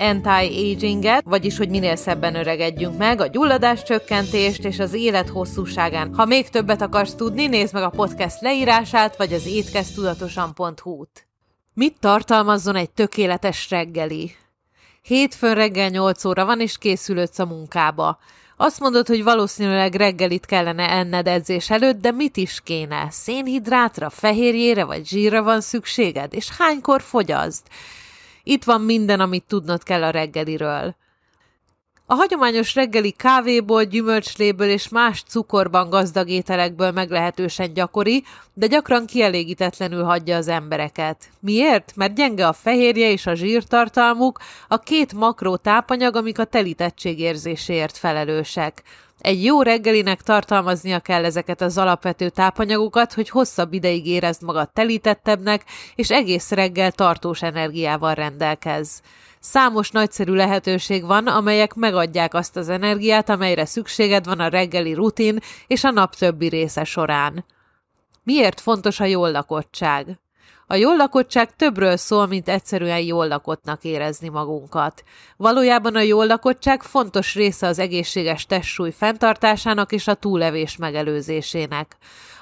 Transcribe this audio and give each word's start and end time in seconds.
anti-aginget, 0.00 1.24
vagyis 1.24 1.56
hogy 1.56 1.68
minél 1.68 1.96
szebben 1.96 2.34
öregedjünk 2.34 2.98
meg, 2.98 3.20
a 3.20 3.26
gyulladás 3.26 3.82
csökkentést 3.82 4.64
és 4.64 4.78
az 4.78 4.92
élet 4.92 5.28
hosszúságán. 5.28 6.14
Ha 6.14 6.24
még 6.24 6.48
többet 6.48 6.82
akarsz 6.82 7.14
tudni, 7.14 7.46
nézd 7.46 7.74
meg 7.74 7.82
a 7.82 7.90
podcast 7.90 8.40
leírását, 8.40 9.16
vagy 9.16 9.32
az 9.32 9.46
étkeztudatosan.hu-t. 9.46 11.26
Mit 11.74 11.96
tartalmazzon 12.00 12.76
egy 12.76 12.90
tökéletes 12.90 13.70
reggeli? 13.70 14.36
Hétfőn 15.02 15.54
reggel 15.54 15.88
8 15.88 16.24
óra 16.24 16.44
van, 16.44 16.60
és 16.60 16.78
készülődsz 16.78 17.38
a 17.38 17.46
munkába. 17.46 18.18
Azt 18.56 18.80
mondod, 18.80 19.06
hogy 19.06 19.22
valószínűleg 19.22 19.94
reggelit 19.94 20.46
kellene 20.46 20.90
enned 20.90 21.26
edzés 21.26 21.70
előtt, 21.70 22.00
de 22.00 22.10
mit 22.10 22.36
is 22.36 22.60
kéne? 22.64 23.08
Szénhidrátra, 23.10 24.10
fehérjére 24.10 24.84
vagy 24.84 25.06
zsírra 25.06 25.42
van 25.42 25.60
szükséged? 25.60 26.34
És 26.34 26.48
hánykor 26.58 27.02
fogyaszt? 27.02 27.68
Itt 28.50 28.64
van 28.64 28.80
minden, 28.80 29.20
amit 29.20 29.44
tudnod 29.46 29.82
kell 29.82 30.02
a 30.02 30.10
reggeliről. 30.10 30.96
A 32.06 32.14
hagyományos 32.14 32.74
reggeli 32.74 33.10
kávéból, 33.10 33.84
gyümölcsléből 33.84 34.68
és 34.68 34.88
más 34.88 35.22
cukorban 35.22 35.90
gazdag 35.90 36.28
ételekből 36.28 36.90
meglehetősen 36.90 37.74
gyakori, 37.74 38.24
de 38.54 38.66
gyakran 38.66 39.06
kielégítetlenül 39.06 40.04
hagyja 40.04 40.36
az 40.36 40.48
embereket. 40.48 41.28
Miért? 41.40 41.92
Mert 41.96 42.14
gyenge 42.14 42.46
a 42.46 42.52
fehérje 42.52 43.10
és 43.10 43.26
a 43.26 43.34
zsírtartalmuk, 43.34 44.38
a 44.68 44.78
két 44.78 45.12
makró 45.12 45.56
tápanyag, 45.56 46.16
amik 46.16 46.38
a 46.38 46.44
telítettség 46.44 47.20
érzéséért 47.20 47.96
felelősek. 47.96 48.82
Egy 49.20 49.44
jó 49.44 49.62
reggelinek 49.62 50.22
tartalmaznia 50.22 51.00
kell 51.00 51.24
ezeket 51.24 51.60
az 51.60 51.78
alapvető 51.78 52.28
tápanyagokat, 52.28 53.12
hogy 53.12 53.28
hosszabb 53.28 53.72
ideig 53.72 54.06
érezd 54.06 54.42
magad 54.42 54.70
telítettebbnek, 54.72 55.64
és 55.94 56.10
egész 56.10 56.50
reggel 56.50 56.92
tartós 56.92 57.42
energiával 57.42 58.14
rendelkezz. 58.14 58.98
Számos 59.40 59.90
nagyszerű 59.90 60.32
lehetőség 60.32 61.04
van, 61.04 61.26
amelyek 61.26 61.74
megadják 61.74 62.34
azt 62.34 62.56
az 62.56 62.68
energiát, 62.68 63.28
amelyre 63.28 63.64
szükséged 63.64 64.24
van 64.24 64.40
a 64.40 64.48
reggeli 64.48 64.94
rutin 64.94 65.38
és 65.66 65.84
a 65.84 65.90
nap 65.90 66.14
többi 66.14 66.48
része 66.48 66.84
során. 66.84 67.44
Miért 68.22 68.60
fontos 68.60 69.00
a 69.00 69.04
jól 69.04 69.30
lakottság? 69.30 70.18
A 70.72 70.76
jól 70.76 70.96
lakottság 70.96 71.56
többről 71.56 71.96
szól, 71.96 72.26
mint 72.26 72.48
egyszerűen 72.48 72.98
jól 72.98 73.28
lakottnak 73.28 73.84
érezni 73.84 74.28
magunkat. 74.28 75.04
Valójában 75.36 75.96
a 75.96 76.00
jól 76.00 76.26
lakottság 76.26 76.82
fontos 76.82 77.34
része 77.34 77.66
az 77.66 77.78
egészséges 77.78 78.46
testsúly 78.46 78.90
fenntartásának 78.90 79.92
és 79.92 80.06
a 80.06 80.14
túlevés 80.14 80.76
megelőzésének. 80.76 81.96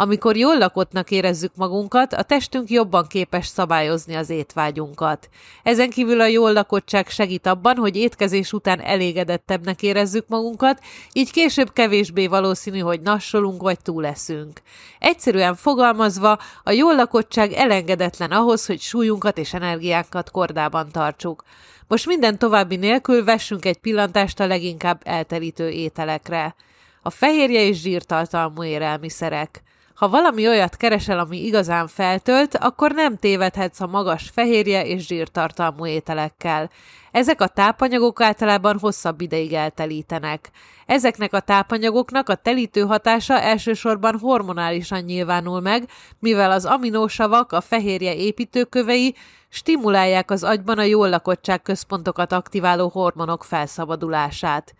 Amikor 0.00 0.36
jól 0.36 0.58
lakottnak 0.58 1.10
érezzük 1.10 1.56
magunkat, 1.56 2.12
a 2.12 2.22
testünk 2.22 2.70
jobban 2.70 3.06
képes 3.06 3.46
szabályozni 3.46 4.14
az 4.14 4.30
étvágyunkat. 4.30 5.28
Ezen 5.62 5.90
kívül 5.90 6.20
a 6.20 6.26
jól 6.26 6.52
lakottság 6.52 7.08
segít 7.08 7.46
abban, 7.46 7.76
hogy 7.76 7.96
étkezés 7.96 8.52
után 8.52 8.80
elégedettebbnek 8.80 9.82
érezzük 9.82 10.28
magunkat, 10.28 10.80
így 11.12 11.30
később 11.30 11.72
kevésbé 11.72 12.26
valószínű, 12.26 12.78
hogy 12.78 13.00
nassolunk 13.00 13.62
vagy 13.62 13.78
túleszünk. 13.82 14.60
Egyszerűen 14.98 15.54
fogalmazva, 15.54 16.38
a 16.64 16.70
jól 16.70 16.94
lakottság 16.94 17.52
elengedetlen 17.52 18.30
ahhoz, 18.30 18.66
hogy 18.66 18.80
súlyunkat 18.80 19.38
és 19.38 19.54
energiánkat 19.54 20.30
kordában 20.30 20.90
tartsuk. 20.92 21.44
Most 21.88 22.06
minden 22.06 22.38
további 22.38 22.76
nélkül 22.76 23.24
vessünk 23.24 23.64
egy 23.64 23.78
pillantást 23.78 24.40
a 24.40 24.46
leginkább 24.46 25.00
elterítő 25.04 25.68
ételekre. 25.68 26.54
A 27.02 27.10
fehérje 27.10 27.60
és 27.60 27.80
zsírtartalmú 27.80 28.64
élelmiszerek. 28.64 29.62
Ha 30.00 30.08
valami 30.08 30.48
olyat 30.48 30.76
keresel, 30.76 31.18
ami 31.18 31.44
igazán 31.44 31.86
feltölt, 31.86 32.56
akkor 32.56 32.92
nem 32.92 33.16
tévedhetsz 33.16 33.80
a 33.80 33.86
magas 33.86 34.30
fehérje 34.32 34.86
és 34.86 35.06
zsírtartalmú 35.06 35.86
ételekkel. 35.86 36.70
Ezek 37.10 37.40
a 37.40 37.46
tápanyagok 37.46 38.20
általában 38.20 38.78
hosszabb 38.78 39.20
ideig 39.20 39.52
eltelítenek. 39.52 40.50
Ezeknek 40.86 41.32
a 41.32 41.40
tápanyagoknak 41.40 42.28
a 42.28 42.34
telítő 42.34 42.80
hatása 42.80 43.40
elsősorban 43.40 44.18
hormonálisan 44.18 45.00
nyilvánul 45.00 45.60
meg, 45.60 45.88
mivel 46.18 46.50
az 46.50 46.64
aminósavak, 46.64 47.52
a 47.52 47.60
fehérje 47.60 48.14
építőkövei 48.14 49.14
stimulálják 49.48 50.30
az 50.30 50.42
agyban 50.42 50.78
a 50.78 50.82
jól 50.82 51.08
lakottság 51.08 51.62
központokat 51.62 52.32
aktiváló 52.32 52.88
hormonok 52.88 53.44
felszabadulását. 53.44 54.74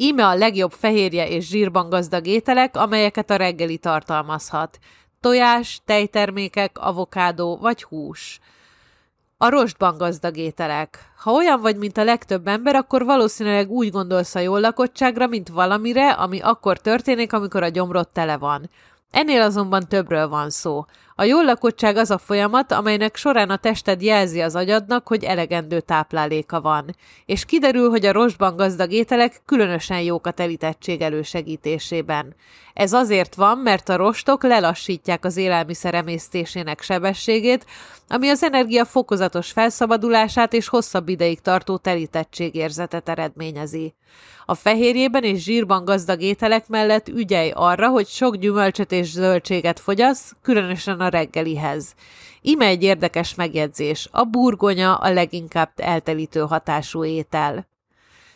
Íme 0.00 0.26
a 0.26 0.34
legjobb 0.34 0.72
fehérje 0.72 1.28
és 1.28 1.46
zsírban 1.46 1.88
gazdag 1.88 2.26
ételek, 2.26 2.76
amelyeket 2.76 3.30
a 3.30 3.36
reggeli 3.36 3.78
tartalmazhat. 3.78 4.78
Tojás, 5.20 5.80
tejtermékek, 5.84 6.78
avokádó 6.78 7.56
vagy 7.56 7.82
hús. 7.82 8.40
A 9.36 9.48
rostban 9.48 9.96
gazdag 9.96 10.36
ételek. 10.36 11.12
Ha 11.16 11.32
olyan 11.32 11.60
vagy, 11.60 11.76
mint 11.76 11.96
a 11.96 12.04
legtöbb 12.04 12.46
ember, 12.46 12.74
akkor 12.74 13.04
valószínűleg 13.04 13.70
úgy 13.70 13.90
gondolsz 13.90 14.34
a 14.34 14.38
jól 14.38 14.60
lakottságra, 14.60 15.26
mint 15.26 15.48
valamire, 15.48 16.10
ami 16.10 16.40
akkor 16.40 16.78
történik, 16.78 17.32
amikor 17.32 17.62
a 17.62 17.68
gyomrod 17.68 18.08
tele 18.08 18.36
van. 18.36 18.70
Ennél 19.10 19.40
azonban 19.40 19.88
többről 19.88 20.28
van 20.28 20.50
szó. 20.50 20.84
A 21.14 21.24
jól 21.24 21.44
lakottság 21.44 21.96
az 21.96 22.10
a 22.10 22.18
folyamat, 22.18 22.72
amelynek 22.72 23.16
során 23.16 23.50
a 23.50 23.56
tested 23.56 24.02
jelzi 24.02 24.40
az 24.40 24.54
agyadnak, 24.54 25.08
hogy 25.08 25.24
elegendő 25.24 25.80
tápláléka 25.80 26.60
van, 26.60 26.96
és 27.26 27.44
kiderül, 27.44 27.90
hogy 27.90 28.06
a 28.06 28.12
rostban 28.12 28.56
gazdag 28.56 28.92
ételek 28.92 29.42
különösen 29.44 30.00
jók 30.00 30.26
a 30.26 30.30
telítettség 30.30 31.00
elősegítésében. 31.00 32.34
Ez 32.74 32.92
azért 32.92 33.34
van, 33.34 33.58
mert 33.58 33.88
a 33.88 33.96
rostok 33.96 34.42
lelassítják 34.42 35.24
az 35.24 35.36
élelmiszer 35.36 35.94
emésztésének 35.94 36.80
sebességét, 36.80 37.66
ami 38.08 38.28
az 38.28 38.42
energia 38.42 38.84
fokozatos 38.84 39.50
felszabadulását 39.50 40.52
és 40.52 40.68
hosszabb 40.68 41.08
ideig 41.08 41.40
tartó 41.40 41.76
telítettségérzetet 41.76 43.08
eredményezi. 43.08 43.94
A 44.46 44.54
fehérjében 44.54 45.22
és 45.22 45.42
zsírban 45.42 45.84
gazdag 45.84 46.20
ételek 46.20 46.68
mellett 46.68 47.08
ügyelj 47.08 47.50
arra, 47.54 47.88
hogy 47.88 48.06
sok 48.06 48.36
gyümölcsöt 48.36 48.92
és 48.98 49.10
zöldséget 49.10 49.80
fogyasz, 49.80 50.34
különösen 50.42 51.00
a 51.00 51.08
reggelihez. 51.08 51.94
Ime 52.40 52.66
egy 52.66 52.82
érdekes 52.82 53.34
megjegyzés, 53.34 54.08
a 54.12 54.24
burgonya 54.24 54.94
a 54.94 55.12
leginkább 55.12 55.72
eltelítő 55.76 56.40
hatású 56.40 57.04
étel. 57.04 57.66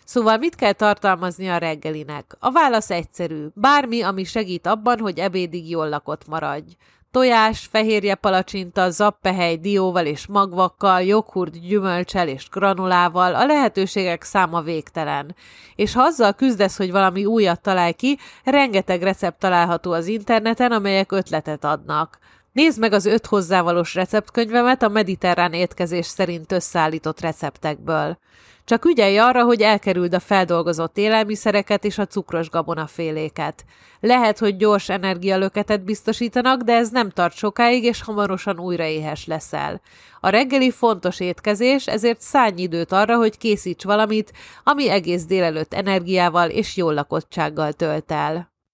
Szóval 0.05 0.37
mit 0.37 0.55
kell 0.55 0.73
tartalmazni 0.73 1.49
a 1.49 1.57
reggelinek? 1.57 2.37
A 2.39 2.51
válasz 2.51 2.91
egyszerű. 2.91 3.47
Bármi, 3.55 4.03
ami 4.03 4.25
segít 4.25 4.67
abban, 4.67 4.99
hogy 4.99 5.19
ebédig 5.19 5.71
jól 5.71 5.89
lakott 5.89 6.27
maradj. 6.27 6.77
Tojás, 7.13 7.67
fehérje 7.71 8.15
palacsinta, 8.15 8.91
zappehely 8.91 9.57
dióval 9.57 10.07
és 10.07 10.27
magvakkal, 10.27 11.03
joghurt 11.03 11.61
gyümölcsel 11.61 12.29
és 12.29 12.49
granulával, 12.49 13.35
a 13.35 13.47
lehetőségek 13.47 14.23
száma 14.23 14.61
végtelen. 14.61 15.35
És 15.75 15.93
ha 15.93 16.03
azzal 16.03 16.33
küzdesz, 16.33 16.77
hogy 16.77 16.91
valami 16.91 17.25
újat 17.25 17.61
találj 17.61 17.93
ki, 17.93 18.19
rengeteg 18.45 19.03
recept 19.03 19.39
található 19.39 19.93
az 19.93 20.07
interneten, 20.07 20.73
amelyek 20.73 21.13
ötletet 21.13 21.65
adnak. 21.65 22.19
Nézd 22.53 22.79
meg 22.79 22.93
az 22.93 23.07
öt 23.07 23.27
hozzávalós 23.27 23.95
receptkönyvemet 23.95 24.83
a 24.83 24.89
mediterrán 24.89 25.53
étkezés 25.53 26.07
szerint 26.07 26.53
összeállított 26.53 27.21
receptekből. 27.21 28.19
Csak 28.65 28.85
ügyelj 28.85 29.19
arra, 29.19 29.45
hogy 29.45 29.61
elkerüld 29.61 30.15
a 30.15 30.21
feldolgozott 30.21 30.99
élelmiszereket 30.99 31.85
és 31.85 31.99
a 31.99 32.07
cukros 32.07 32.51
gabonaféléket. 32.51 33.65
Lehet, 34.01 34.39
hogy 34.39 34.57
gyors 34.57 34.89
energialöketet 34.89 35.85
biztosítanak, 35.85 36.63
de 36.63 36.73
ez 36.73 36.91
nem 36.91 37.11
tart 37.11 37.35
sokáig, 37.35 37.85
és 37.85 38.03
hamarosan 38.03 38.59
újra 38.59 38.85
éhes 38.85 39.27
leszel. 39.27 39.81
A 40.21 40.29
reggeli 40.29 40.71
fontos 40.71 41.21
étkezés, 41.21 41.87
ezért 41.87 42.21
szállj 42.21 42.55
időt 42.57 42.93
arra, 42.93 43.17
hogy 43.17 43.39
készíts 43.39 43.85
valamit, 43.85 44.33
ami 44.65 44.89
egész 44.89 45.25
délelőtt 45.25 45.75
energiával 45.75 46.49
és 46.49 46.77
jól 46.77 46.95
lakottsággal 46.95 47.73
tölt 47.73 48.13
el. 48.13 48.52